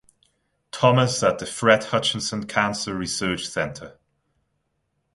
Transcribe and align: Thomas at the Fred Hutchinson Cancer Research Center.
Thomas 0.71 1.21
at 1.21 1.37
the 1.37 1.45
Fred 1.45 1.83
Hutchinson 1.83 2.47
Cancer 2.47 2.95
Research 2.95 3.47
Center. 3.47 3.99